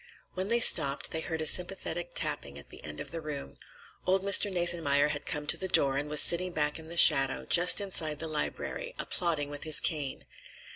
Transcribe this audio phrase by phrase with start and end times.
[0.33, 3.59] When they stopped, they heard a sympathetic tapping at the end of the room.
[4.07, 4.51] Old Mr.
[4.51, 8.17] Nathanmeyer had come to the door and was sitting back in the shadow, just inside
[8.17, 10.25] the library, applauding with his cane.